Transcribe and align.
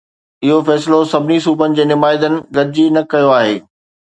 اهو 0.45 0.55
فيصلو 0.67 0.99
سڀني 1.11 1.37
صوبن 1.45 1.75
جي 1.81 1.85
نمائندن 1.93 2.41
گڏجي 2.57 2.89
نه 2.97 3.05
ڪيو 3.11 3.29
آهي. 3.37 3.55